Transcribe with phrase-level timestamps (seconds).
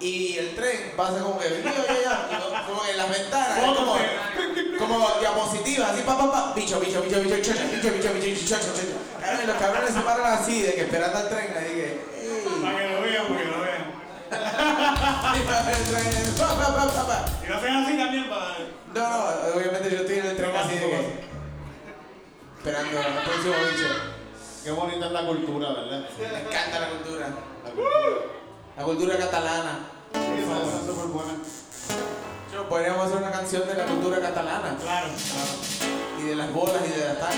[0.00, 1.62] y el tren pasa como que
[2.66, 3.98] como en las ventanas como,
[4.78, 8.56] como diapositivas así pa pa pa bicho bicho bicho bicho bicho bicho bicho bicho bicho
[9.46, 12.00] los cabrones se paran así de que esperando al tren así que
[12.62, 13.90] para que lo vean porque lo vean.
[17.44, 18.56] Y lo hacen así también para
[18.94, 19.16] no no
[19.54, 21.20] obviamente yo estoy en el tren así de que
[22.58, 23.88] esperando al próximo bicho.
[24.64, 27.26] Qué bonita es la cultura verdad me encanta la cultura.
[27.64, 28.39] La cultura.
[28.80, 29.78] La cultura catalana.
[30.14, 30.20] Sí,
[32.66, 34.74] podríamos hacer una canción de la cultura catalana.
[34.80, 35.52] Claro, claro.
[36.18, 37.36] Y de las bolas y de las tacas.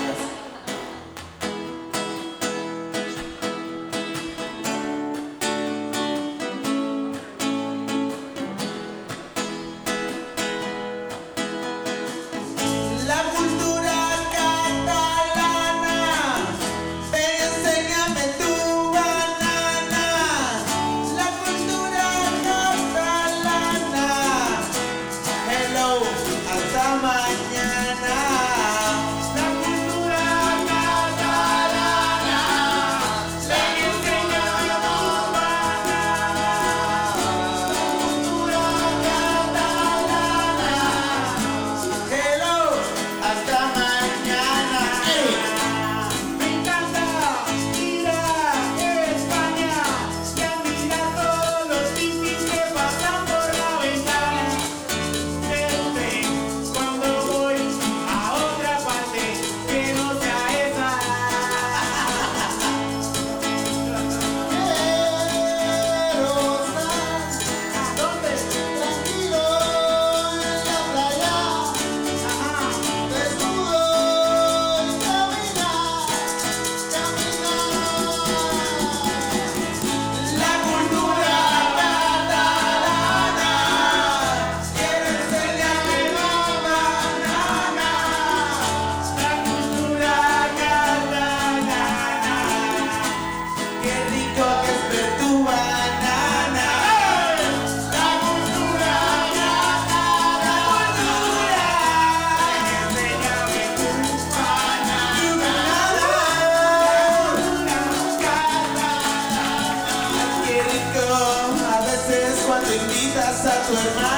[113.73, 114.12] Pasa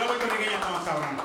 [0.00, 1.24] cultura puertorriqueña está más cabrona.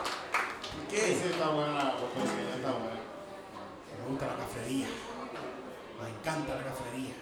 [0.90, 2.96] Sí, sí, está buena la puertorriqueña, está buena.
[2.96, 4.88] Me gusta la cafrería.
[6.02, 7.14] Me encanta la cafrería.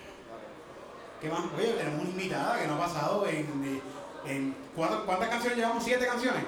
[1.22, 1.42] ¿Qué más?
[1.56, 3.82] Oye, tenemos una invitada que no ha pasado en.
[4.26, 5.84] en ¿cuántas, ¿Cuántas canciones llevamos?
[5.84, 6.44] ¿Siete canciones?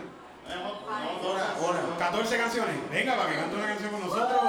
[0.48, 1.80] Ahora, ahora.
[2.00, 2.76] ¿14 canciones?
[2.92, 4.42] Venga, para que cante una canción con nosotros.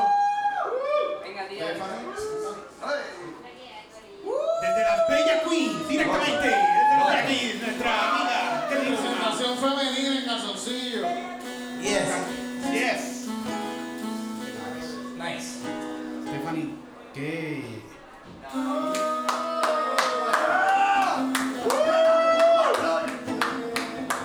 [4.62, 6.48] Desde las Bellas Queens, directamente.
[6.48, 8.45] Desde aquí, nuestra amiga.
[9.36, 11.02] Presentación femenina en calzoncillo.
[11.82, 12.08] Yes.
[12.72, 13.28] Yes.
[15.18, 15.60] Nice.
[16.26, 16.74] Stephanie,
[17.12, 17.82] ¿qué?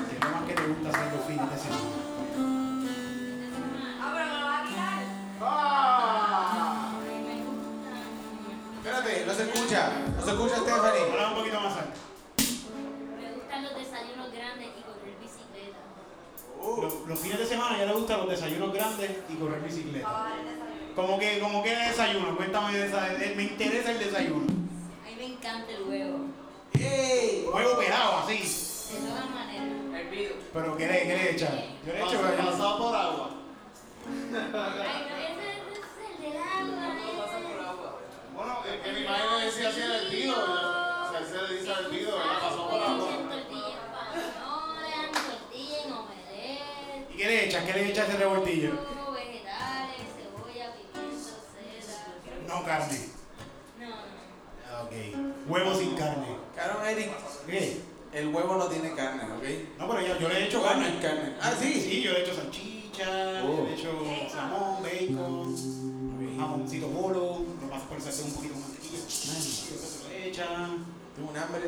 [0.08, 1.82] ¿Qué es lo más que te gusta hacer los fines de semana?
[8.78, 9.92] Espérate, no se escucha.
[10.16, 11.41] No se escucha Stephanie.
[17.12, 20.30] Los, fines de semana ya le gustan los desayunos grandes y correr bicicleta.
[20.96, 22.38] ¿Cómo que, cómo que desayuno?
[22.38, 24.46] Cuéntame de me interesa el desayuno.
[24.46, 26.20] A mí me encanta el huevo.
[27.54, 28.38] Huevo pelado, así.
[28.38, 29.68] De todas maneras.
[30.54, 31.62] Pero ¿qué le, qué le echan?
[31.86, 33.30] Yo le echo pero- pasado por agua.
[34.08, 38.00] Ay, no, ese es el del agua.
[38.34, 40.34] Bueno, es que mi madre decía así al hervido.
[40.34, 42.51] O sea, se le dice hervido, ¿verdad?
[47.32, 47.64] Le echas?
[47.66, 48.70] ¿Qué le echas a ese revoltillo?
[48.72, 52.48] huevo, vegetales, cebolla, pimiento, cera.
[52.48, 53.00] No carne.
[53.80, 53.96] No, no.
[54.70, 54.92] Ah, Ok.
[55.48, 56.28] Huevo sin carne.
[56.56, 57.10] Cabrón, Eric,
[57.48, 57.82] ¿Qué?
[58.14, 59.80] el huevo no tiene carne, ¿ok?
[59.80, 60.66] No, pero yo, yo le he hecho no
[61.02, 61.36] carne.
[61.42, 61.74] Ah, sí.
[61.74, 63.64] Sí, yo le he hecho salchicha, Oh.
[63.66, 68.98] le he hecho salmón, bacon, jamoncito molo, lo paso por sartén un poquito de mantequilla.
[69.00, 70.46] Eso se le echa.
[71.16, 71.64] Tengo un hambre.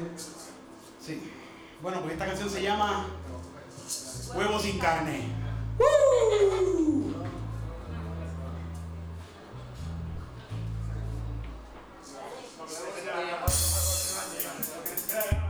[1.05, 1.21] Sí.
[1.81, 3.07] Bueno, pues esta canción se llama
[4.35, 5.42] Huevo sin carne.
[15.15, 15.42] Ah.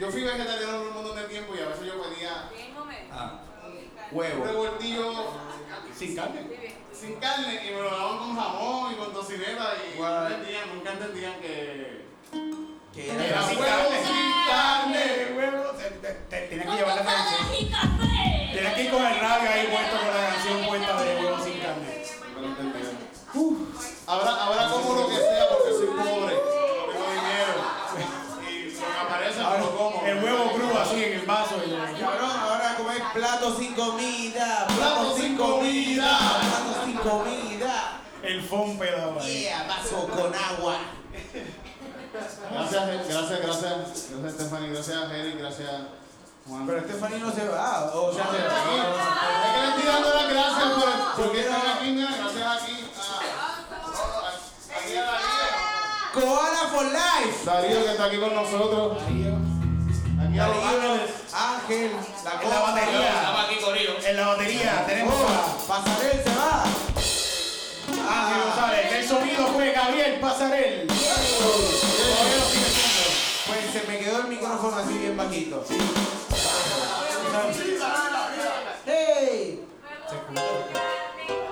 [0.00, 2.48] Yo fui vegetariano por un montón de tiempo y a veces yo pedía
[3.12, 3.40] Ah.
[4.10, 4.44] un Huevo.
[4.44, 5.12] revoltillo
[5.96, 6.40] Sin carne.
[6.92, 11.40] sin carne y me lo daban con jamón y con tocineta y entendían, nunca entendían
[11.40, 12.04] que
[12.94, 14.06] Que Era era sin huevo carne.
[14.06, 15.04] sin carne.
[15.36, 15.64] Huevo.
[15.72, 17.42] Te- te- te- Tienes que llevar la canción.
[18.52, 21.58] Tienes que ir con el radio ahí puesto con la canción puesta de huevo sin
[21.58, 22.04] carne.
[22.36, 22.46] no lo
[33.14, 38.00] plato sin comida, Plato plato sin comida, plato sin comida.
[38.22, 38.40] El
[39.20, 39.42] ahí.
[39.42, 40.78] Yeah, vaso con agua.
[42.50, 45.70] Gracias, gracias, gracias, gracias Stephanie, gracias Eric, gracias
[46.46, 46.66] Juan.
[46.66, 48.42] Pero Stephanie no se va, o sea, se Es
[49.52, 53.18] que le estoy dando las gracias por, porque están aquí, gracias aquí a,
[54.78, 55.54] aquí a Darío.
[56.14, 57.44] Koala for life.
[57.44, 59.02] Darío que está aquí con nosotros.
[59.02, 59.43] Darío,
[60.36, 61.90] Ángel,
[62.24, 63.08] la En la batería.
[63.08, 63.92] Estamos aquí, Corillo.
[64.04, 66.64] En la batería tenemos a Pasarel se va.
[68.10, 68.92] Ángel González.
[68.92, 70.86] El sonido fue Gabriel Pasarel.
[73.46, 75.64] Pues se me quedó el micrófono así bien bajito.
[78.86, 79.64] ¡Hey!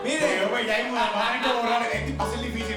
[0.03, 1.83] Miren, pues ya hay una manera que borrar.
[1.93, 2.77] Es- Va a ser difícil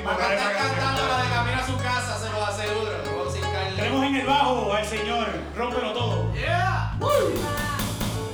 [4.26, 6.34] el bajo al señor Rómpelo Todo.
[6.34, 6.98] Yeah.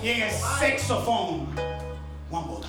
[0.02, 1.48] Y en el saxofón,
[2.30, 2.68] Juan Bota.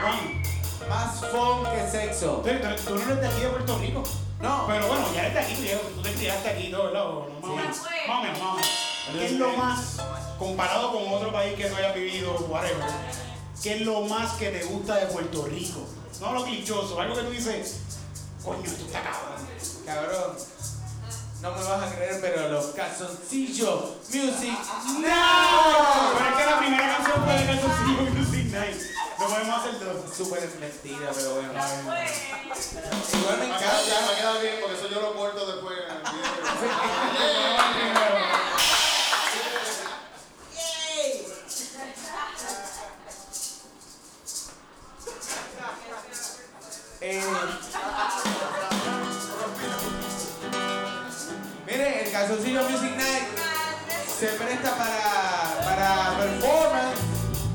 [0.00, 0.42] Juan,
[0.88, 2.42] más fun que sexo.
[2.44, 2.50] tú,
[2.86, 4.02] tú- no eres de aquí de Puerto Rico.
[4.40, 7.80] No, Pero bueno, ya eres de aquí, tú, te criaste aquí, todo, no, más
[8.18, 8.38] o menos.
[9.12, 9.98] ¿Qué es lo más,
[10.38, 12.84] comparado con otro país que no hayas vivido, whatever,
[13.62, 15.80] qué es lo más que te gusta de Puerto Rico?
[16.20, 17.82] No lo clichoso, algo que tú dices,
[18.44, 19.46] coño, esto está cabrón.
[19.86, 20.36] cabrón.
[21.40, 26.12] No me vas a creer, pero los calzoncillos Music Pero Now.
[26.30, 28.80] es que la primera canción fue de Calzoncillo Music Night.
[29.18, 30.16] No podemos hacer dos.
[30.16, 31.52] Súper mentira, pero bueno.
[31.52, 34.16] Igual me Va a quedar, ya, va a encanta.
[34.16, 35.78] quedar bien porque eso yo lo corto después.
[47.00, 47.20] Eh,
[52.26, 53.24] calzoncillo Music Night
[54.18, 56.98] se presta para, para performance,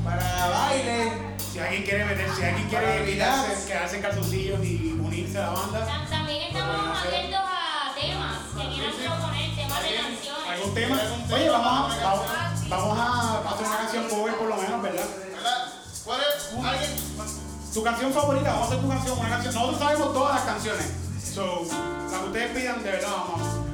[0.04, 1.12] para baile.
[1.38, 3.64] Si alguien quiere meter, si alguien quiere Para evitarse, relax.
[3.64, 8.74] quedarse en calzoncillos y unirse a la banda, Tam- También estamos abiertos a temas que
[8.74, 10.50] quieran proponer, temas de canciones.
[10.50, 11.00] algún tema.
[11.32, 12.26] Oye, vamos a, vamos,
[12.68, 15.04] vamos a hacer una canción cover por lo menos, ¿verdad?
[15.34, 15.72] ¿Verdad?
[16.04, 16.64] ¿Cuál es?
[16.66, 16.90] ¿Alguien?
[17.72, 19.54] Tu canción favorita, vamos a hacer tu canción, una canción.
[19.54, 20.86] Nosotros sabemos todas las canciones.
[21.34, 21.62] So,
[22.12, 23.67] la que ustedes pidan, de verdad, vamos.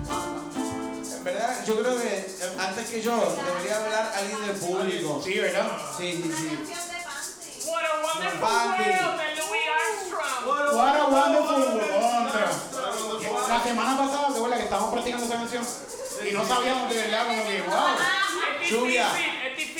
[1.66, 2.26] Yo creo que
[2.58, 5.22] antes que yo debería hablar alguien del público.
[5.24, 5.66] Sí, ¿verdad?
[5.96, 6.58] Sí, sí, sí.
[7.66, 10.76] What a wonderful world de Louis Armstrong.
[10.76, 12.32] What a wonderful world.
[12.32, 13.48] Contra.
[13.48, 15.64] La semana pasada, ¿te acuerdas que estábamos practicando esa canción?
[16.28, 17.76] Y no sabíamos de verdad, como que, wow.
[18.62, 19.08] Es Lluvia.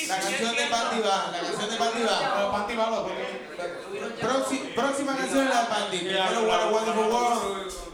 [0.09, 0.67] La canción de.
[0.67, 2.53] Panty va, la canción de Panty va.
[2.53, 5.99] Panty porque- Próxima, canción es la de Panty.
[5.99, 7.94] Primero What a Wonderful World.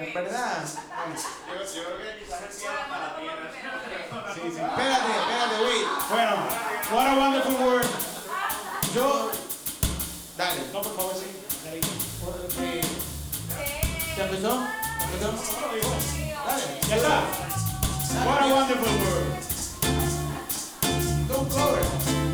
[0.00, 0.64] En verdad.
[0.64, 2.74] Yo, yo creo que quizás el cielo.
[4.34, 4.60] Sí, sí.
[4.60, 5.86] Espérate, espérate, wait.
[6.08, 6.36] Bueno,
[6.90, 7.88] what a wonderful world.
[8.94, 9.30] Yo.
[10.38, 10.60] Dale.
[10.72, 11.26] No, por favor, sí.
[11.64, 11.80] Dale.
[12.60, 12.80] Eh,
[14.16, 14.64] ¿Ya empezó?
[15.20, 15.52] ¿Ya empezó?
[16.46, 16.64] Dale.
[16.88, 17.22] Ya está.
[18.24, 19.40] What a wonderful world.
[21.28, 22.29] Don't cover.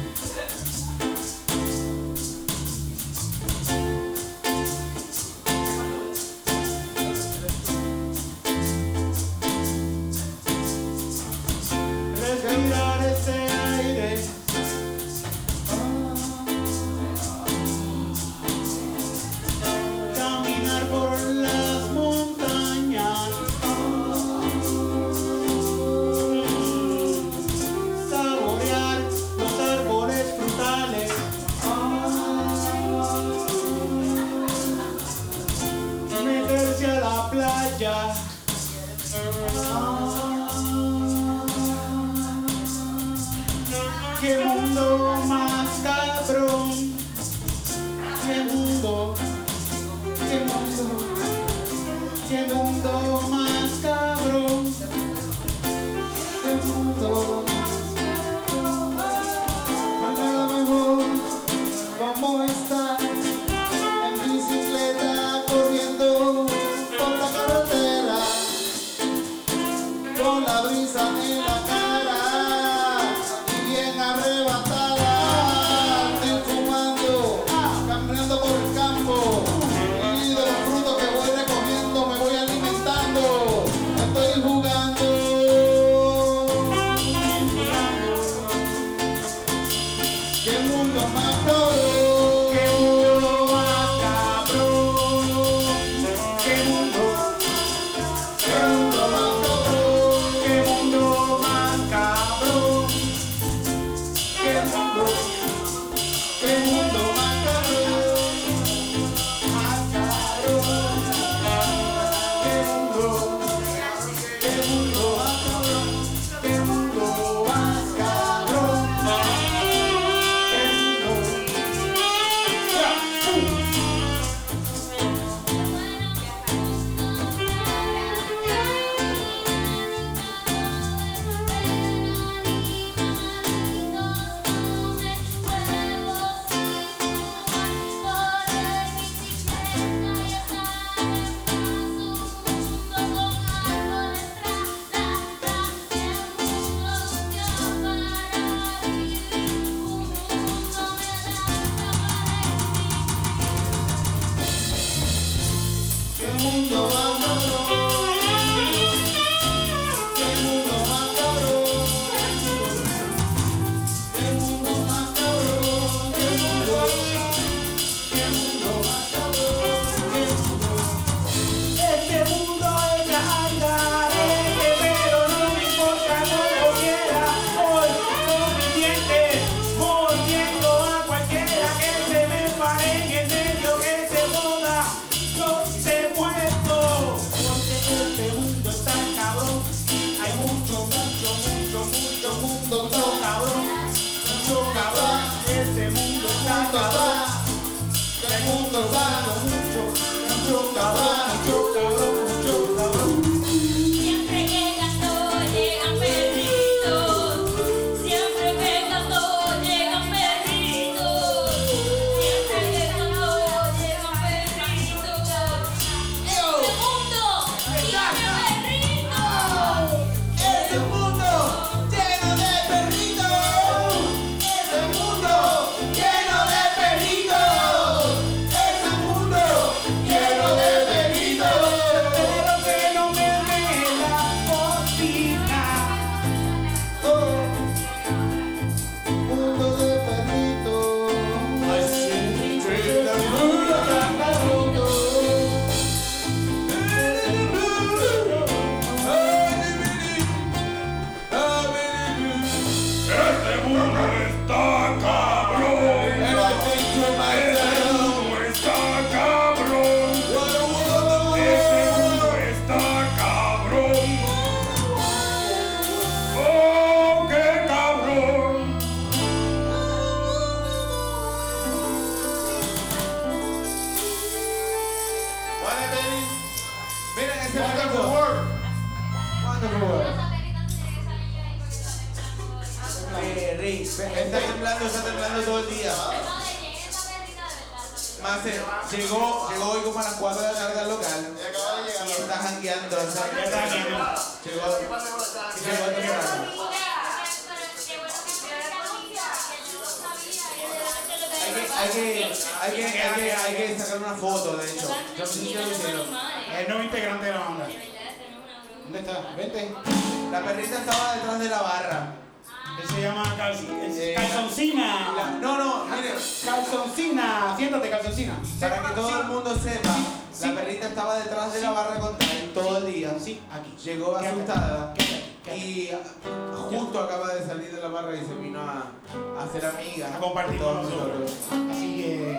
[330.53, 331.33] Nosotros.
[331.71, 332.37] Así que.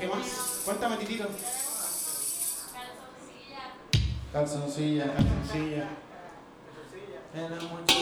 [0.00, 0.62] ¿Qué más?
[0.64, 1.28] Cuéntame, titito.
[4.32, 5.14] Calzoncilla.
[5.14, 5.88] Calzoncilla.
[7.34, 7.96] Era mucho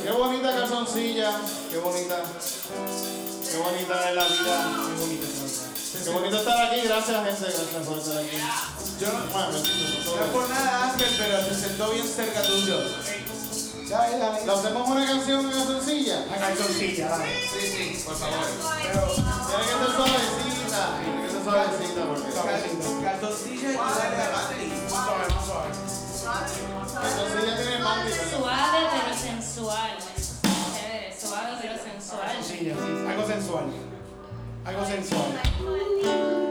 [0.02, 1.40] Qué bonita calzoncilla.
[1.70, 2.16] Qué bonita.
[3.50, 4.56] Qué bonita es la vida.
[4.68, 5.21] Muy bonito.
[6.04, 6.80] Qué bonito estar aquí.
[6.80, 7.44] Gracias, gente.
[7.44, 8.36] Gracias por estar aquí.
[9.00, 12.78] Yo no, Bueno, no es por nada, Ángel, pero se sentó bien cerca tuyo.
[13.88, 16.26] ¿Le hacemos una canción en calzoncilla?
[16.26, 17.40] La calzoncilla, dale.
[17.42, 18.46] Sí, sí, por favor.
[18.80, 18.92] Tiene
[19.62, 20.98] que ser suavecita.
[21.02, 23.04] Tiene que ser suavecita porque.
[23.04, 23.78] Calzoncilla y a.
[23.78, 23.94] Más
[24.90, 25.70] suave, más suave.
[27.02, 28.12] Calzoncilla tiene mandy.
[28.12, 29.98] Suave pero sensual.
[31.20, 32.20] Suave pero sensual.
[32.26, 33.08] Calzoncilla, sí.
[33.08, 33.64] Algo sensual.
[34.64, 35.51] Algo sensual.
[35.64, 36.41] Me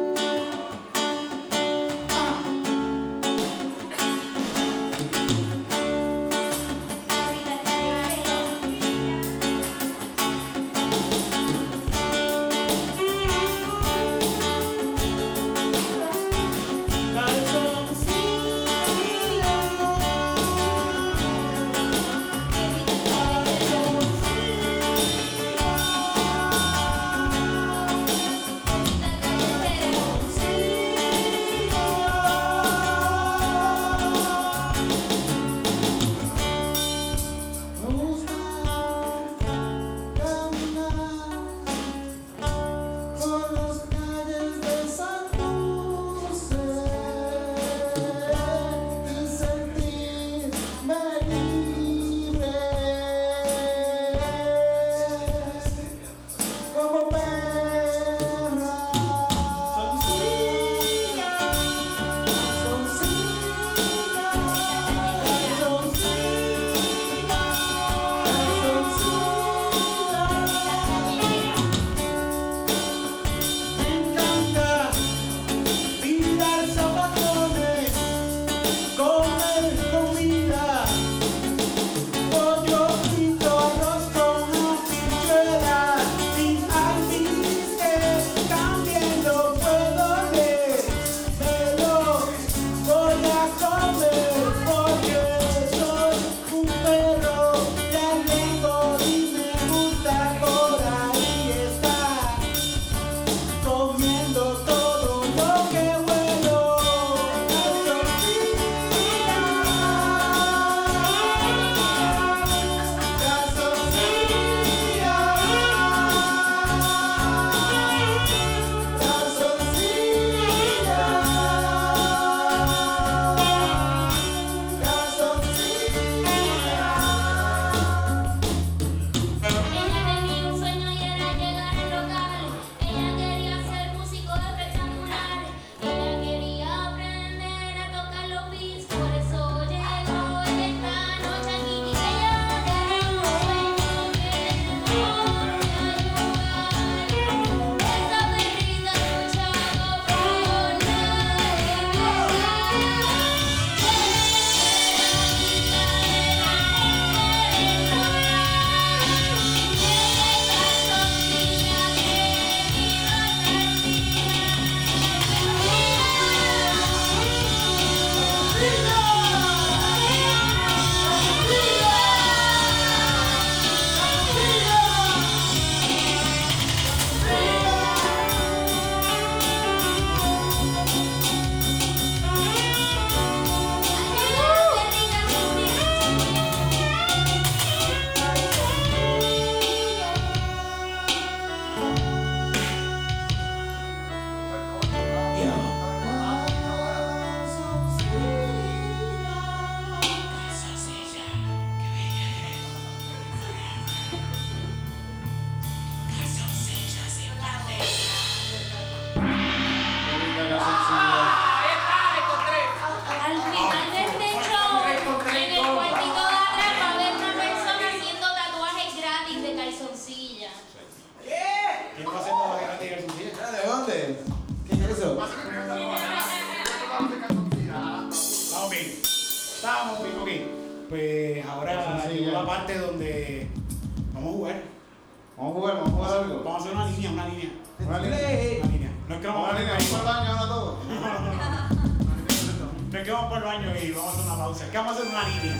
[244.41, 244.65] pausa.
[244.73, 245.55] Vamos a hacer una línea.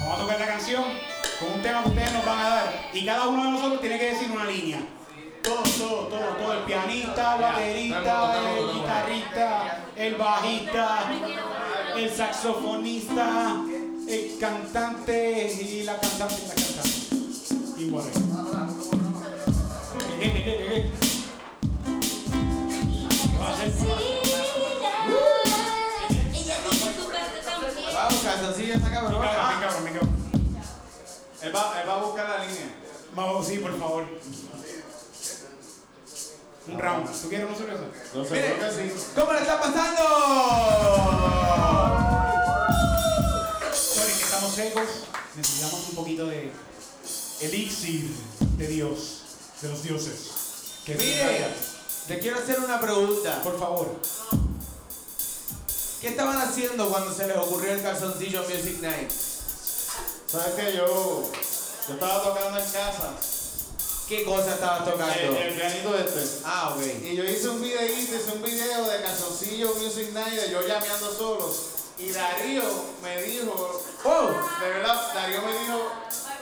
[0.00, 0.84] Vamos a tocar la canción
[1.38, 2.90] con un tema que ustedes nos van a dar.
[2.94, 4.80] Y cada uno de nosotros tiene que decir una línea.
[5.42, 6.52] Todo, todo, todo, todo.
[6.54, 10.98] El pianista, el baterista, el guitarrista, el bajista,
[11.96, 13.56] el saxofonista,
[14.08, 17.82] el cantante y la cantante y la cantante.
[17.82, 18.10] Y bueno.
[31.46, 32.74] Él va, él va a buscar la línea.
[33.14, 34.04] Vamos, sí, por favor.
[36.68, 37.22] Un round.
[37.22, 37.82] ¿Tú quieres una cerveza?
[38.14, 38.54] No sé, Mire.
[38.56, 39.06] creo que sí.
[39.14, 40.02] ¿Cómo le está pasando?
[43.72, 44.88] Sorry, que estamos secos.
[45.36, 46.50] Necesitamos un poquito de
[47.40, 48.10] elixir
[48.58, 49.20] de Dios,
[49.62, 50.18] de los dioses.
[50.84, 51.46] Que Mire,
[52.08, 53.42] te quiero hacer una pregunta.
[53.42, 53.94] por favor.
[56.00, 59.10] ¿Qué estaban haciendo cuando se les ocurrió el calzoncillo Music Night?
[60.26, 60.76] ¿Sabes qué?
[60.76, 61.22] Yo,
[61.88, 63.12] yo estaba tocando en casa.
[64.08, 65.14] ¿Qué cosa estabas tocando?
[65.14, 66.40] El, el pianito este.
[66.44, 66.82] Ah, ok.
[67.04, 71.12] Y yo hice un videíto, hice un video de Calzoncillo Music Night, de yo llameando
[71.12, 71.52] solo.
[71.98, 72.62] Y Darío
[73.02, 74.28] me dijo, ¡Oh!
[74.60, 75.90] de verdad, Darío me dijo,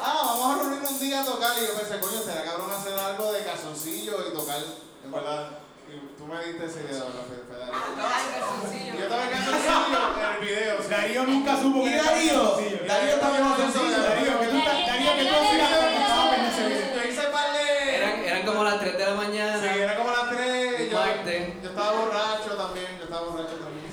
[0.01, 1.53] ah, vamos a reunirnos un día a tocar.
[1.62, 4.59] Y yo pensé, coño, será cabrón hacer algo de calzoncillo y tocar,
[5.05, 5.51] en verdad.
[5.88, 8.99] Y tú me diste esa idea, ¿verdad, Fede- Fede Darío?
[8.99, 10.88] Yo estaba en calzoncillo en el video.
[10.90, 12.73] Darío nunca supo ¿Y que era calzoncillo.
[12.87, 15.83] Darío también no, no, Darío, que tú estás- Darío, que tú video.
[16.94, 17.64] Yo hice par de...
[17.97, 19.61] Eran, eran como las 3 de la mañana.
[19.61, 20.90] Sí, era como las 3.
[20.90, 21.05] Yo,
[21.68, 23.85] estaba borracho también, yo estaba borracho también.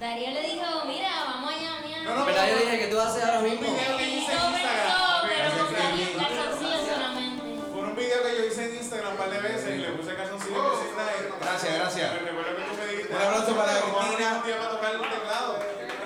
[0.00, 2.02] Darío le dijo, mira, vamos allá, mira.
[2.02, 2.46] No, no, ¿Verdad?
[2.48, 3.66] Yo dije que tú haces ahora Un mismo.
[3.72, 5.94] video que hice en pero Instagram.
[5.94, 7.42] el calzoncillo solamente.
[7.72, 10.14] Por un video que yo hice en Instagram un par de veces y le puse
[10.16, 11.32] calzoncillo Music Night.
[11.40, 12.12] Gracias, gracias.
[12.14, 13.14] Me recuerdo que tú me dijiste.
[13.14, 14.28] Un aplauso para "Vamos a Cristina".
[14.42, 15.50] Un día para tocar el teclado.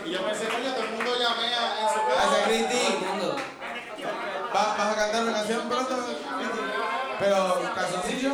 [0.05, 2.21] Y yo pensé, coño, todo el mundo llamea en su casa.
[2.21, 2.81] Gracias, Todo Cristi.
[2.87, 3.29] el mundo.
[4.55, 5.95] ¿Va- ¿Vas a cantar una canción pronto?
[5.97, 6.17] Cristi?
[7.19, 7.39] Pero,
[7.75, 8.33] calzoncillo.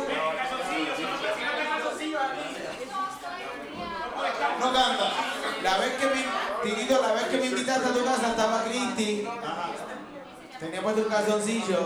[4.59, 5.05] No canta.
[5.63, 6.25] La vez que me,
[6.61, 9.25] Tirito, la vez que me invitaste a tu casa estaba Cristi.
[10.59, 11.79] Tenía puesto un calzoncillo.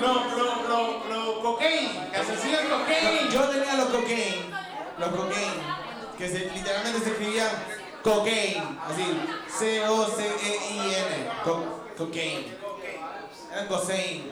[0.00, 2.08] Lo, lo, lo, lo, cocaine.
[2.12, 3.30] Calzoncillo en cocaine.
[3.30, 4.50] Yo tenía los cocaine,
[4.98, 5.62] los cocaine,
[6.16, 7.50] que se, literalmente se escribían
[8.04, 9.20] cocaine, así,
[9.58, 12.58] C-O-C-E-I-N, co cocaine.
[13.52, 14.24] Eran cocaine.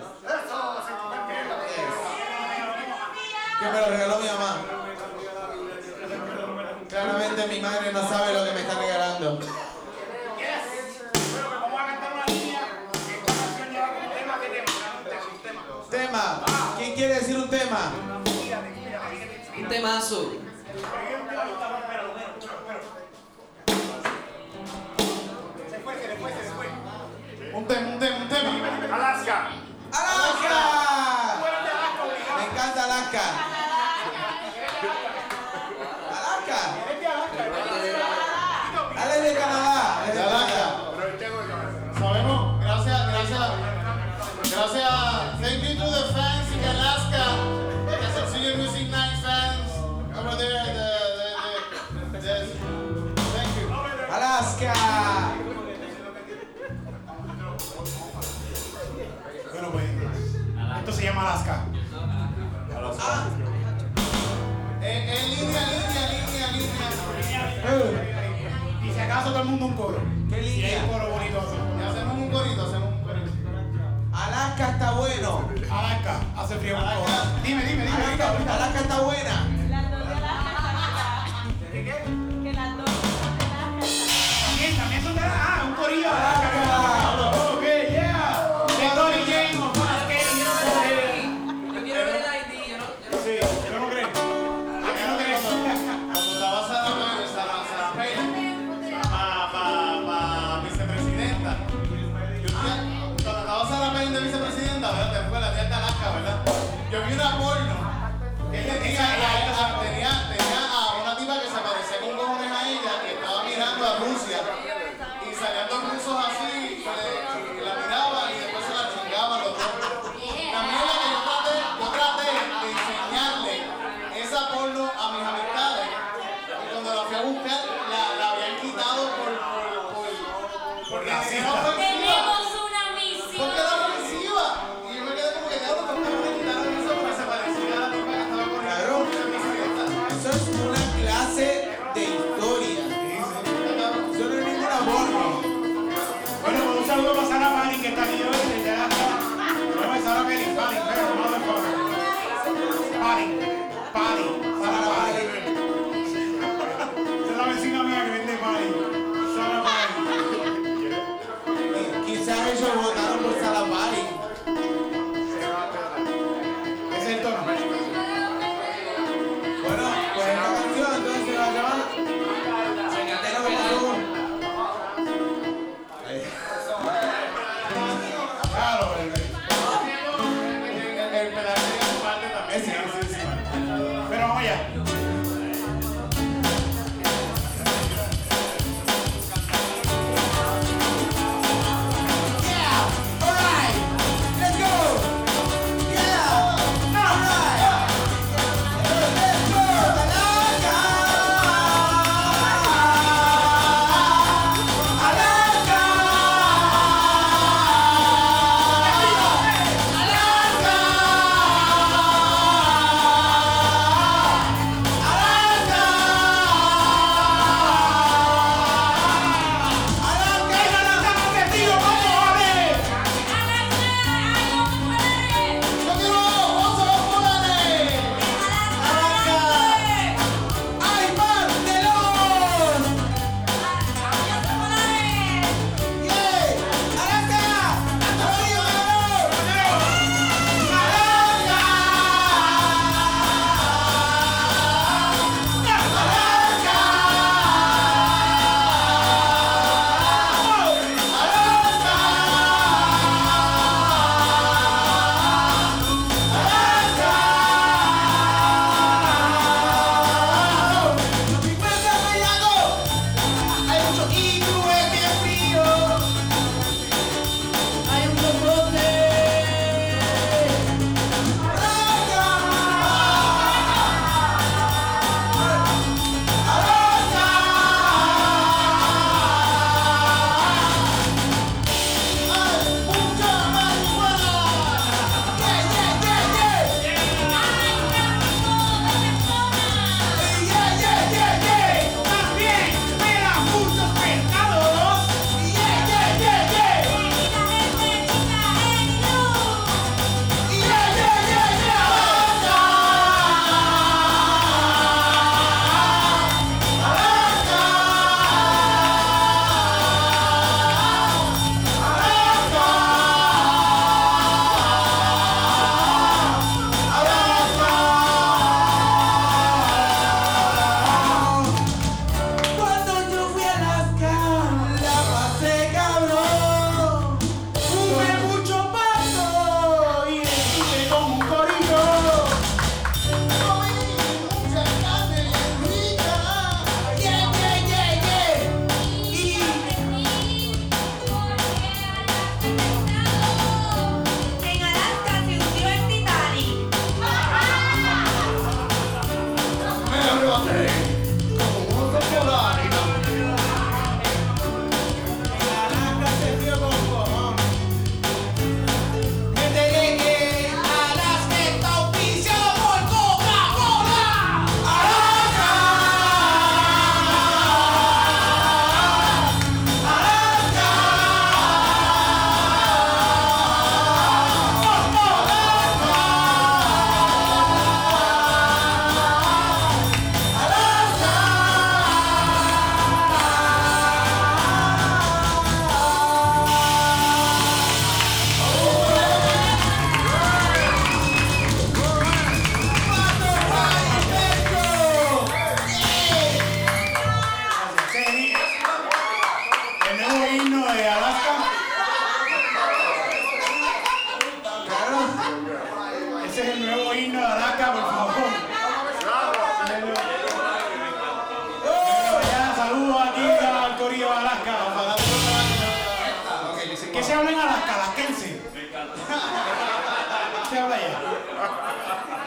[1.70, 1.94] Yes.
[3.58, 4.79] Que me lo regaló mi mamá.
[7.02, 9.38] Claramente mi madre no sabe lo que me está regalando.
[15.90, 16.42] Tema.
[16.76, 17.92] ¿Quién quiere decir un tema?
[19.56, 20.32] Un temazo.
[27.54, 28.94] Un tema, un tema, un tema.
[28.94, 29.48] Alaska.
[29.90, 30.79] ¡Alaska!
[68.84, 69.98] Y si acaso todo el mundo un coro.
[70.28, 71.38] ¿Qué Y hay un coro bonito.
[71.40, 73.30] hacemos un corito, hacemos un corito.
[74.12, 75.48] Alaska está bueno.
[75.70, 77.00] Alaska, hace frío un Alaska.
[77.00, 77.42] coro.
[77.44, 77.94] Dime, dime, dime.
[78.50, 79.59] Alaska está buena.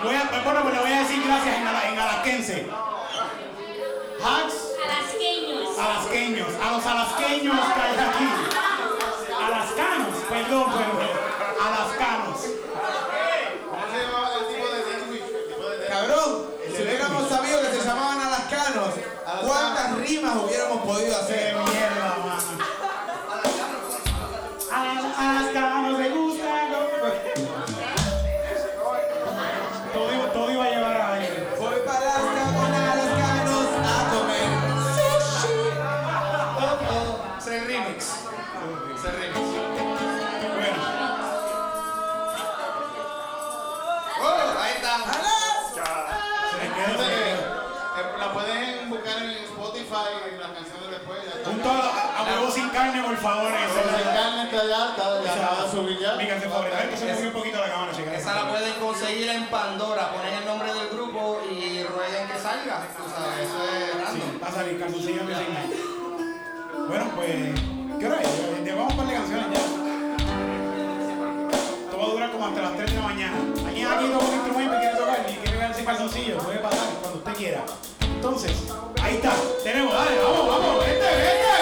[0.04, 2.68] Voy a, bueno, pues le voy a decir gracias en, en alasquense.
[4.24, 4.56] Hacks.
[4.84, 5.80] Alasqueños.
[5.80, 6.50] Alasqueños.
[6.62, 8.30] A los alasqueños que hay aquí.
[9.46, 11.10] Alascanos, perdón, perdón.
[11.66, 12.40] Alascanos.
[15.90, 16.46] Cabrón,
[16.76, 18.90] si hubiéramos sabido que se llamaban alascanos,
[19.46, 21.53] ¿cuántas rimas hubiéramos podido hacer?
[54.74, 55.22] Ya acaba
[56.00, 56.16] ya.
[56.16, 58.14] Mi me un poquito la cámara, chicas.
[58.20, 60.12] Esa la pueden conseguir en Pandora.
[60.14, 62.88] Ponen el nombre del grupo y rueguen que salga.
[62.98, 64.44] Tú sabes, eso es Sí, random.
[64.44, 65.68] va a salir calzoncillo mi señal.
[66.88, 68.64] Bueno, pues, ¿qué hora es?
[68.64, 69.60] Llevamos un par de canciones ya.
[71.84, 73.38] Esto va a durar como hasta las 3 de la mañana.
[73.68, 76.38] ¿Alguien aquí toca un instrumento y quiere tocar y quiere ver ese calzoncillo?
[76.40, 77.64] Puede pasar cuando usted quiera.
[78.02, 78.52] Entonces,
[79.02, 79.34] ahí está.
[79.64, 81.53] Tenemos, dale, vamos, vamos, vete, vete,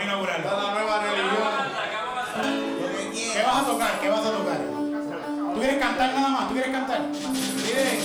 [0.00, 1.52] Vamos a la nueva religión.
[3.34, 4.00] ¿Qué vas a tocar?
[4.00, 4.58] ¿Qué vas a tocar?
[5.52, 6.48] ¿Tú quieres cantar nada más?
[6.48, 7.00] ¿Tú quieres cantar?
[7.02, 8.00] Miren,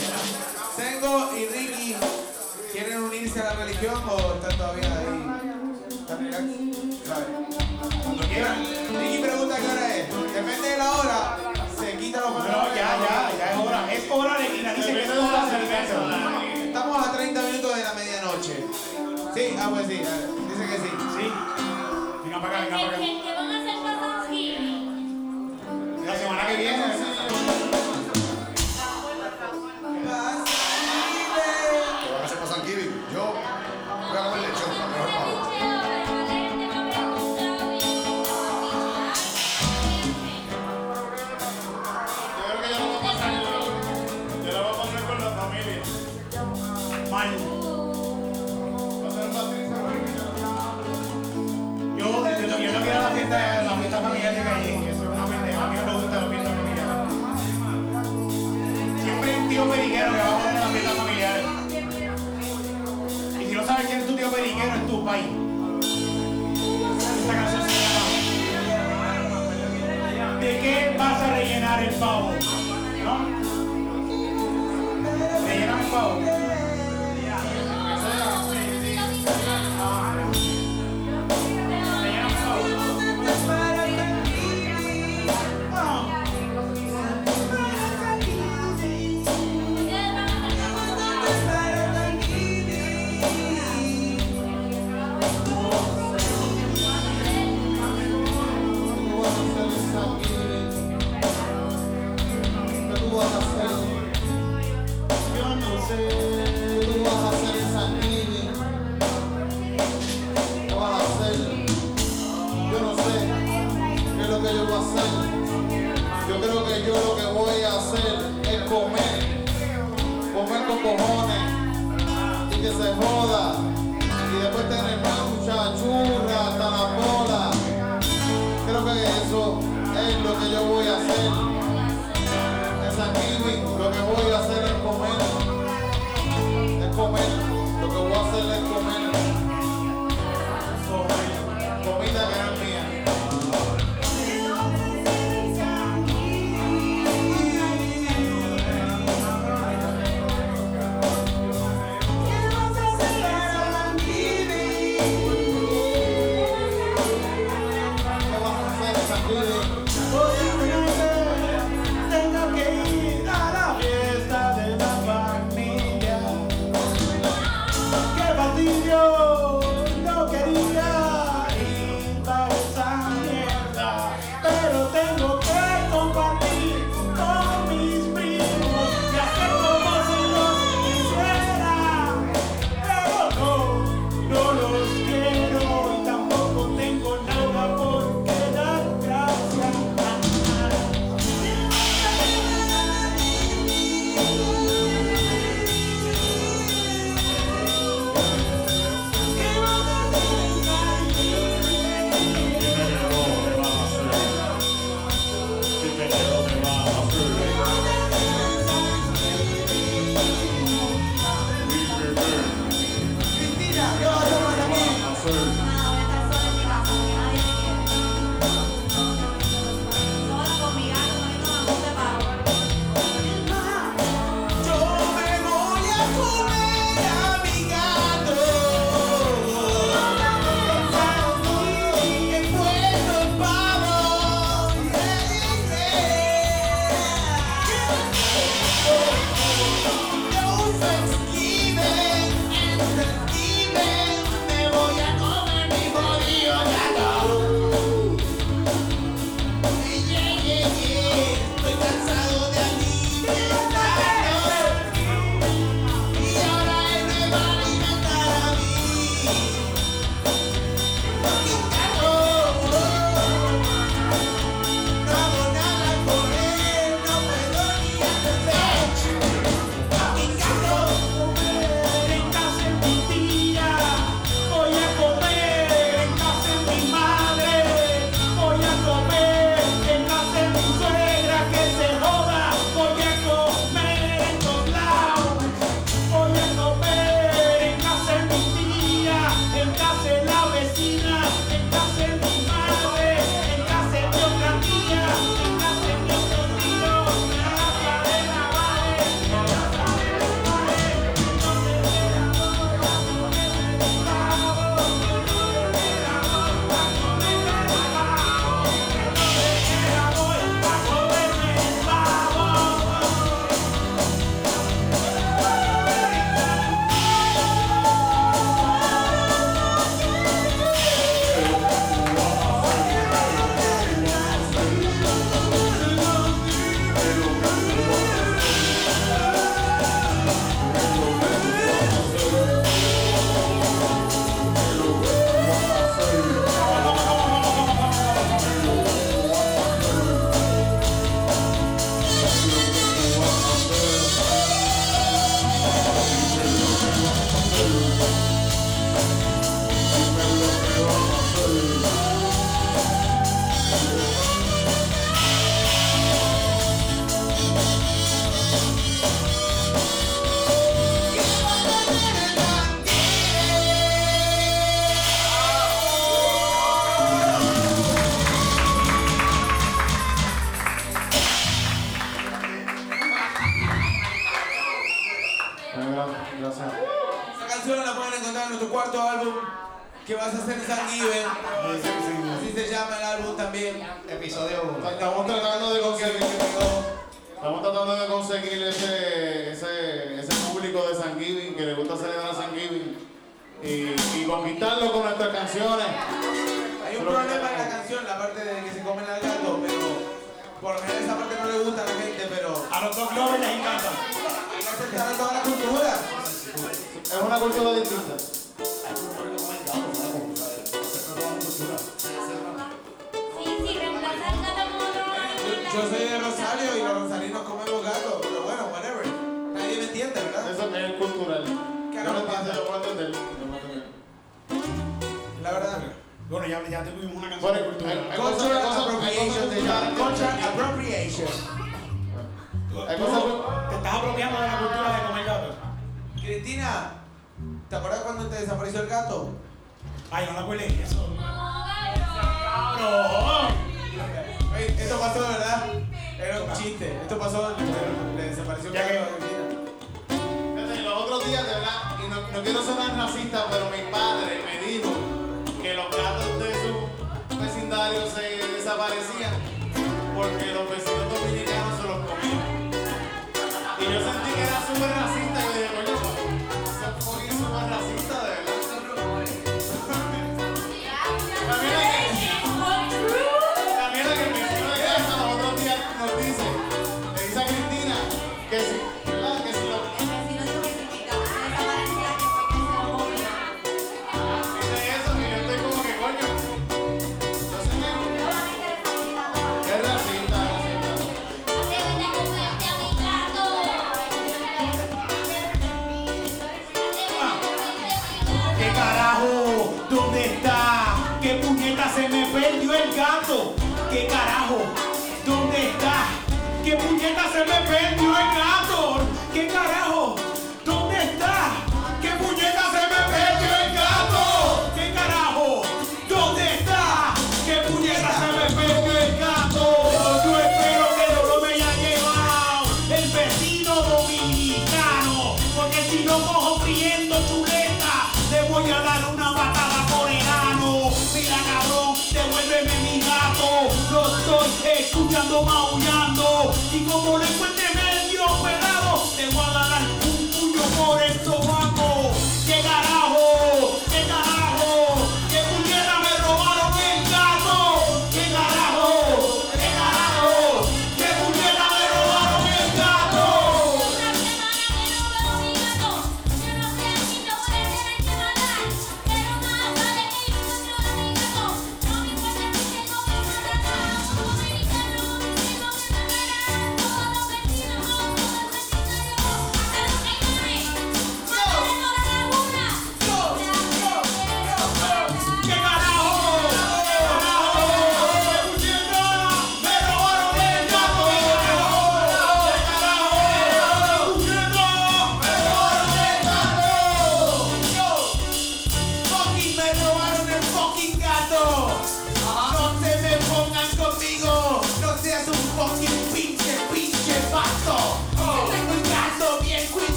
[0.75, 1.95] Sengo y Ricky,
[2.73, 5.31] ¿quieren unirse a la religión o están todavía ahí?
[5.89, 6.29] ¿Están.
[8.03, 8.57] Cuando quieran.
[8.99, 10.33] Ricky pregunta qué hora es.
[10.33, 11.37] Depende de la hora,
[11.79, 12.75] se quita los No, pantalones.
[12.75, 13.93] ya, ya, ya es hora.
[13.93, 15.95] Es hora de que es hora de cerveza.
[16.65, 18.65] Estamos a 30 minutos de la medianoche.
[19.33, 20.89] Sí, ah, pues sí, dice que sí.
[21.15, 21.54] Sí.
[22.35, 23.05] Venga para acá, venga para acá.
[23.05, 24.75] ¿Qué van a hacer para Thanksgiving?
[26.05, 27.14] La semana que viene.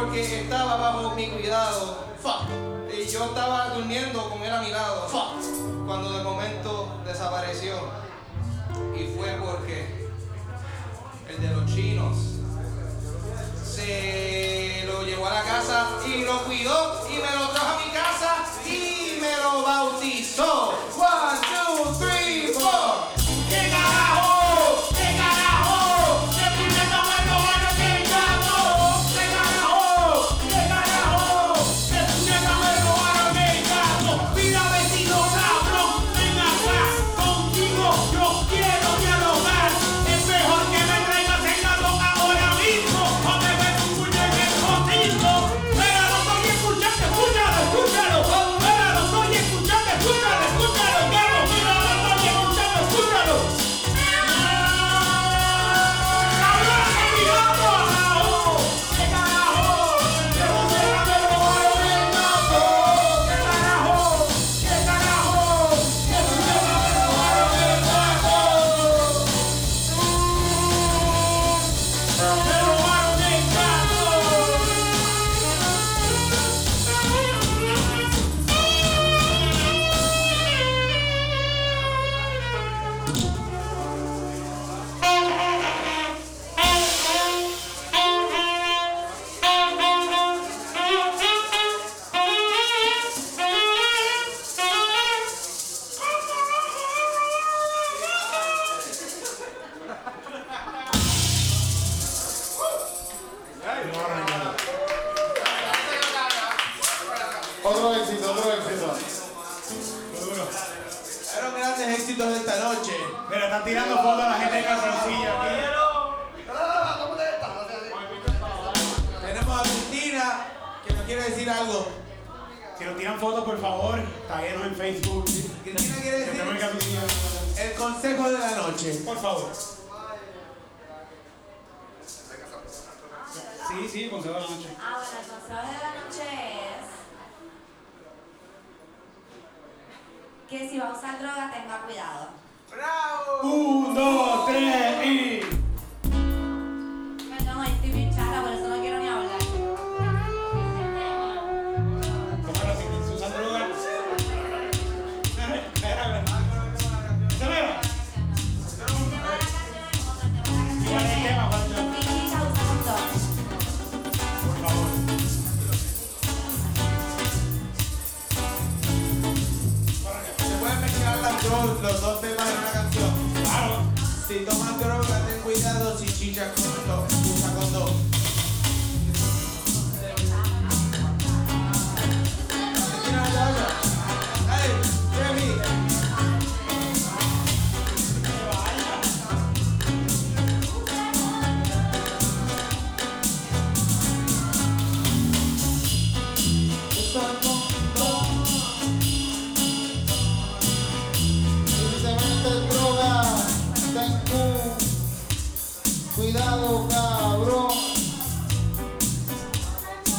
[0.00, 1.98] porque estaba bajo mi cuidado.
[2.22, 2.48] Fuck.
[2.92, 5.08] Y yo estaba durmiendo con él a mi lado.
[5.08, 5.86] Fuck.
[5.86, 7.74] Cuando de momento desapareció.
[8.96, 10.08] Y fue porque
[11.28, 12.16] el de los chinos
[13.62, 16.99] se lo llevó a la casa y lo cuidó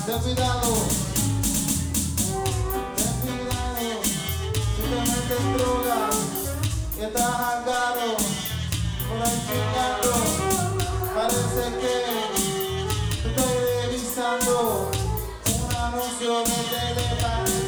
[0.06, 0.74] Ten cuidado.
[2.96, 3.90] Ten cuidado.
[4.76, 6.10] Si te metes droga
[6.98, 8.08] y estás jangado
[9.08, 10.12] por ahí chingando,
[11.14, 11.96] parece que
[13.22, 14.92] te estoy revisando
[15.46, 17.61] un anuncio de teléfono.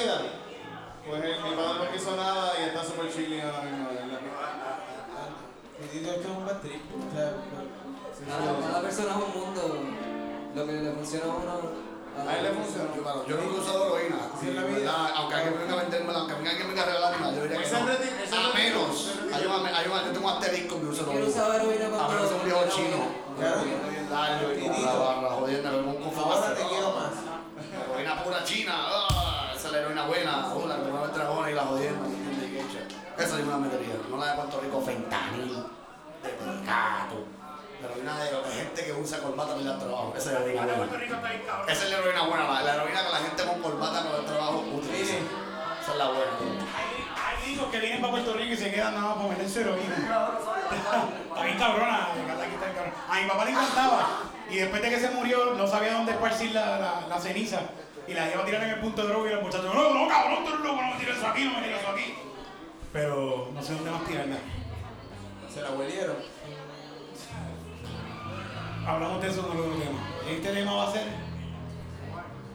[0.00, 0.20] En vida?
[1.08, 4.20] Pues eh, mi padre no hizo nada y está súper chilling ahora mismo, ¿verdad?
[5.80, 6.82] Bendito, esto es un trip.
[6.92, 7.32] O sea,
[8.28, 9.62] Cada, cada persona es un mundo.
[10.54, 11.90] Lo que le funciona a uno.
[12.20, 12.90] A él le funciona.
[12.94, 14.18] Yo, claro, yo nunca he usado heroína.
[14.42, 15.12] Es la vida.
[15.16, 17.78] Aunque alguien venga a vendérmela, aunque venga alguien venga a regalarla, yo diría que no.
[17.78, 21.12] A menos, hay un, hay un, yo tengo un asterisco en mi uso de Yo
[21.18, 21.30] heroína.
[21.30, 22.08] usaba heroína A cuando.
[22.12, 22.98] menos que es un viejo chino.
[23.38, 23.62] Claro.
[23.64, 27.12] Bien largo y con la barra jodiendo, como un confu ahora te quiero más.
[27.88, 28.74] Heroína pura china.
[29.72, 30.32] La heroína buena.
[30.66, 32.06] La que el dragón y la jodiendo.
[33.18, 33.94] Esa es una metería.
[34.08, 35.54] No la de Puerto Rico, fentanil,
[36.22, 37.26] de pericato.
[37.80, 40.14] La heroína de, gente que usa corbata para ir al trabajo.
[40.16, 40.92] Esa es la heroína buena.
[41.68, 44.64] Esa es la heroína buena, la, heroína que la gente con corbata para el trabajo.
[44.92, 46.30] Esa es la buena.
[47.16, 49.96] Hay gringos que vienen para Puerto Rico y se quedan nada más para meterse heroína.
[49.96, 52.44] Está bien cabrona, cabrona.
[53.08, 54.08] A mi papá le encantaba.
[54.50, 57.60] Y después de que se murió, no sabía dónde esparcir la, la, la ceniza.
[58.10, 60.08] Y la iba a tirar en el punto de droga y los muchachos, no, no,
[60.08, 62.14] cabrón, tú eres loco, no me tires eso aquí, no me tires eso aquí.
[62.92, 64.36] Pero no sé dónde más tirarla.
[65.54, 66.16] Se la huelieron.
[68.84, 70.00] Hablamos de eso en el otro tema.
[70.28, 71.02] Este tema va a ser.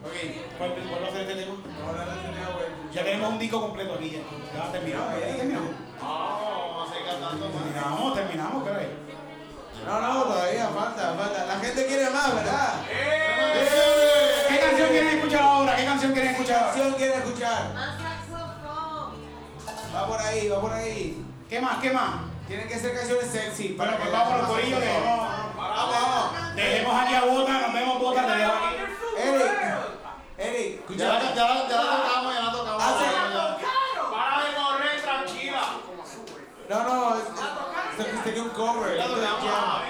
[0.04, 0.14] Ok.
[0.58, 1.54] ¿Cuál, cuál va a ser este tema?
[1.56, 2.92] Tenía güey.
[2.92, 4.18] Ya tenemos un disco completo aquí ya.
[4.54, 5.20] Ya terminamos.
[5.20, 5.70] Ya terminamos.
[6.02, 7.62] Vamos a seguir cantando más.
[7.62, 9.06] Terminamos, terminamos, ahí.
[9.86, 11.46] No, no, todavía falta, falta.
[11.46, 12.74] La gente quiere más, ¿verdad?
[12.86, 12.96] ¿Qué
[13.38, 13.95] canción quieren
[15.36, 15.76] escuchar ahora?
[15.76, 16.72] ¿Qué canción quieren ¿Qué escuchar ahora?
[16.72, 17.74] canción quiere escuchar?
[17.74, 19.14] Más saxofón.
[19.94, 21.24] Va por ahí, va por ahí.
[21.48, 21.78] ¿Qué más?
[21.78, 22.10] ¿Qué más?
[22.48, 23.74] Tienen que ser canciones sexy.
[23.76, 27.52] Bueno, para pues que vamos a la los corillos, dejemos, Vamos, dejemos aquí a Bota,
[27.60, 28.76] nos vemos Bota, te dejo aquí.
[29.18, 29.52] Eric,
[30.38, 31.04] Eric, Ya, escucha.
[31.08, 32.82] la- ya, la- ya la tocamos, ya la tocamos.
[32.82, 34.10] Hace- Ya, ya.
[34.10, 35.62] Para de correr, tranquila.
[36.68, 38.96] No, no, es- es- tenía un cover.
[38.96, 39.80] La es tocamos.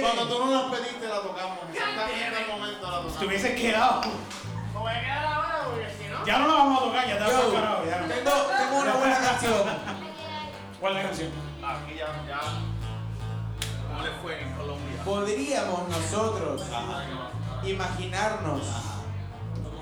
[0.00, 1.58] Cuando tú no las pediste, la tocamos.
[1.72, 3.18] Exactamente en el momento la tocamos.
[3.18, 4.00] Te hubieses quedado.
[4.72, 6.26] Me voy a quedar ahora porque si no.
[6.26, 7.84] Ya no la vamos a tocar, ya te parado.
[7.86, 8.06] Ya no.
[8.08, 9.62] tengo, tengo una buena canción.
[10.80, 11.30] ¿Cuál es la canción?
[11.62, 12.40] Aquí ya, ya.
[13.88, 15.02] ¿Cómo le fue en Colombia?
[15.04, 16.62] Podríamos nosotros
[17.64, 18.62] imaginarnos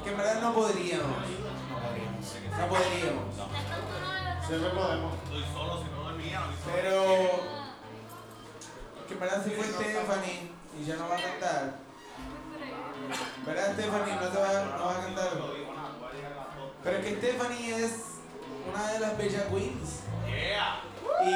[0.03, 1.17] que en verdad no podríamos.
[2.59, 3.25] No podríamos.
[4.47, 5.15] Siempre podemos.
[5.25, 6.41] Estoy solo, si no dormía.
[6.75, 7.58] Pero
[9.09, 11.75] que en verdad se fue Stephanie y ya no va a cantar.
[13.47, 14.15] ¿Verdad Stephanie?
[14.15, 15.29] No, te va, no va a cantar.
[16.85, 17.93] Pero es que Stephanie es
[18.71, 20.01] una de las Bella Queens.
[20.27, 20.83] Yeah.
[21.25, 21.31] Y,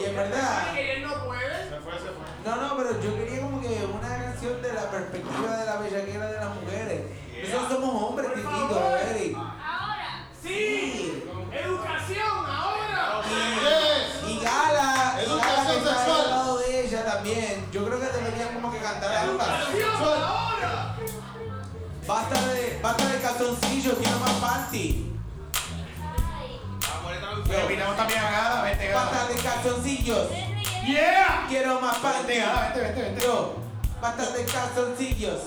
[0.00, 0.74] y en verdad...
[1.00, 1.68] No puede.
[1.70, 2.24] Se fue, se fue.
[2.44, 6.26] No, no, pero yo quería como que una canción de la perspectiva de la bellaquera
[6.26, 7.02] de las mujeres.
[7.42, 9.36] Nosotros somos hombres, Titito, Eric.
[9.36, 10.28] Ahora.
[10.42, 11.24] Sí.
[11.50, 12.43] Educación,
[19.24, 20.96] Educación, ahora.
[22.06, 25.10] Basta de, basta de calzoncillos, quiero más panty.
[27.46, 29.28] Pero también a Gala, vente Basta Gala.
[29.28, 30.28] de calzoncillos,
[30.86, 31.46] ¡Yeah!
[31.48, 32.34] quiero más Vente panty.
[32.38, 33.24] Gala, vente, vente, vente.
[33.26, 33.56] Yo,
[34.00, 35.40] basta de calzoncillos.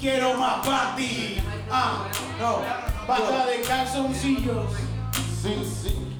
[0.00, 1.42] Quiero más panty.
[1.70, 2.04] Ah,
[2.38, 2.60] No,
[3.06, 4.66] basta de calzoncillos.
[5.42, 6.16] Sí, sí.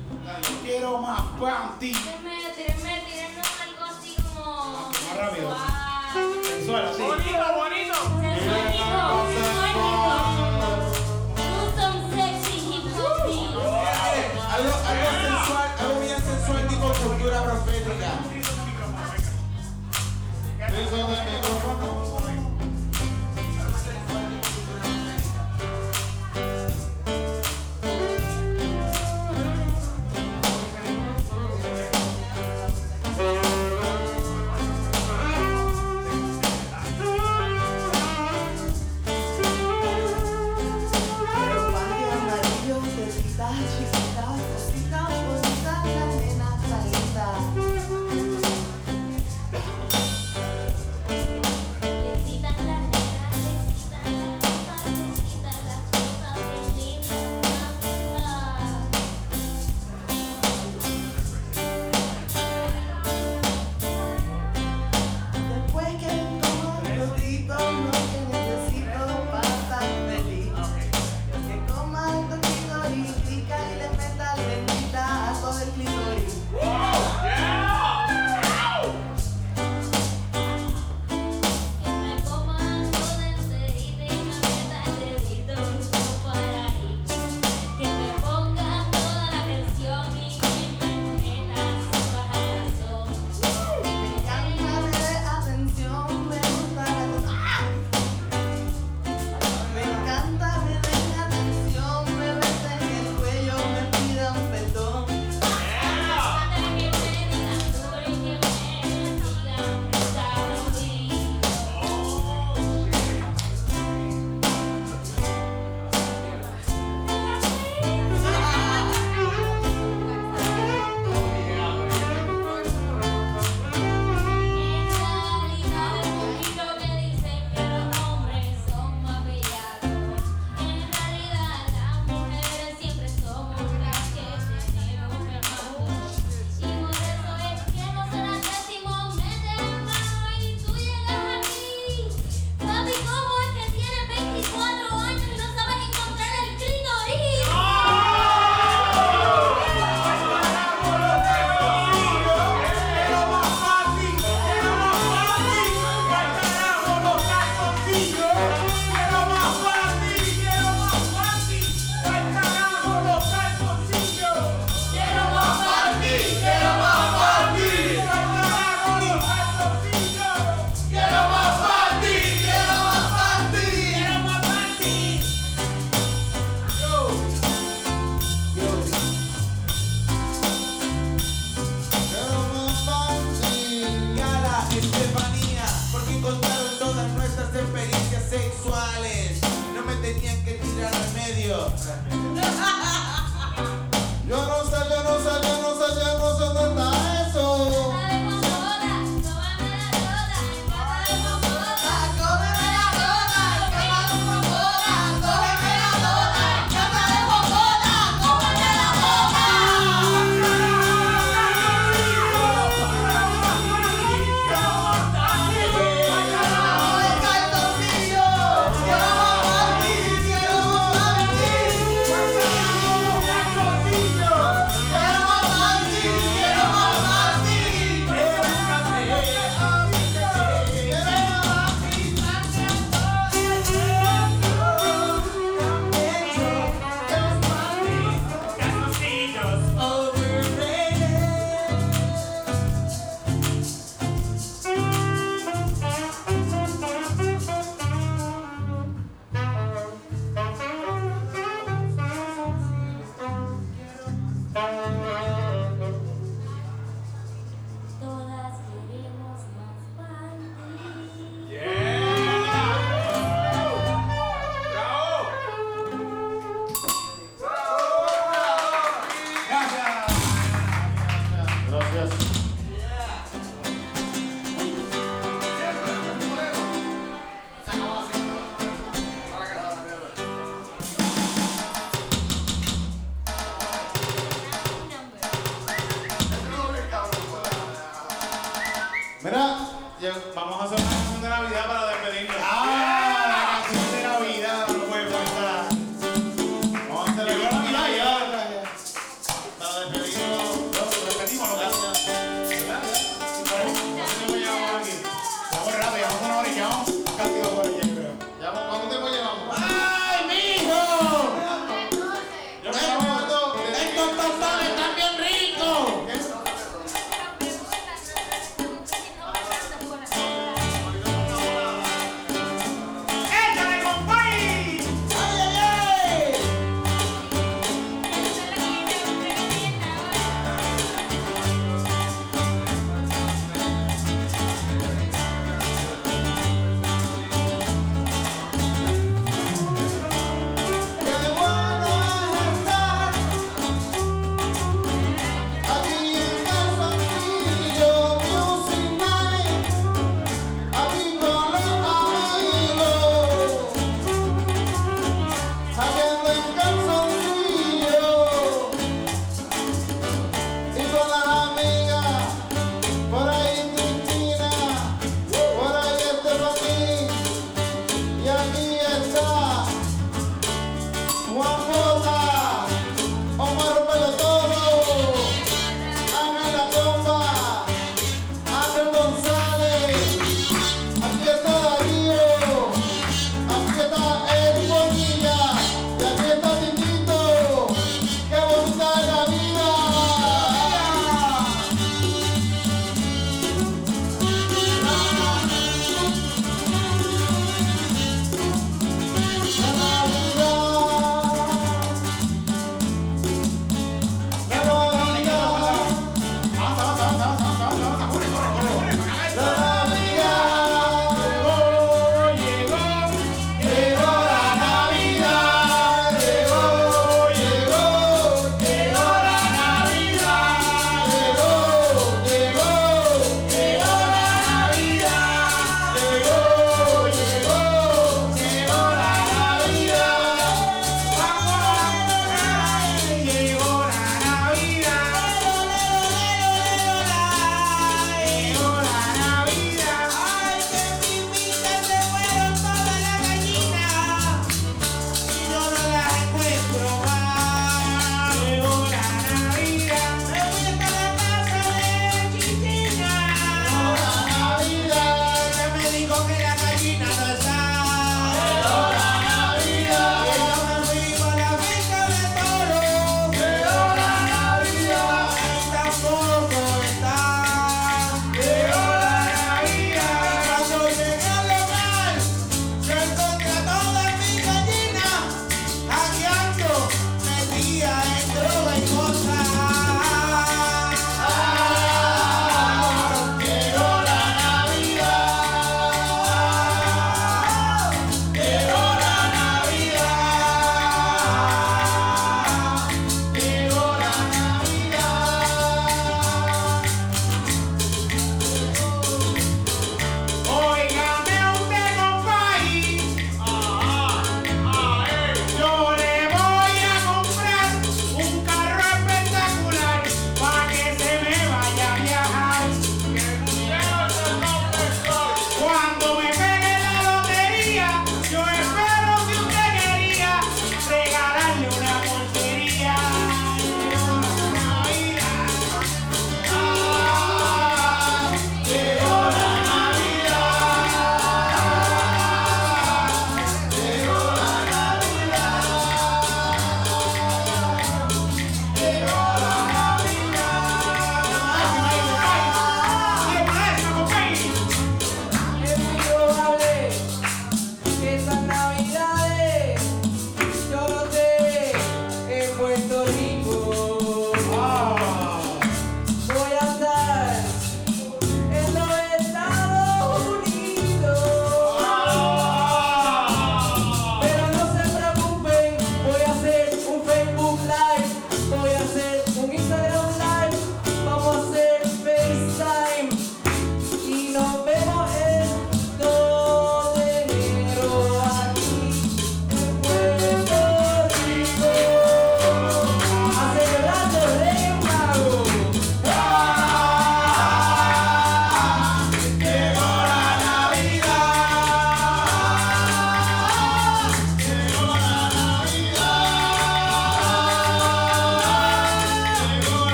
[0.62, 1.92] Quiero más panty.
[1.92, 4.90] Tírenme, tírenme, tírenme algo así como.
[4.90, 5.56] Más rápido.
[6.68, 7.00] Suena así.
[7.00, 7.94] Bonito, bonito.
[8.04, 8.28] Uh.
[14.52, 18.10] Algo, algo sensual, algo bien sensual, tipo cultura profética.
[20.68, 22.27] Eso es micrófono.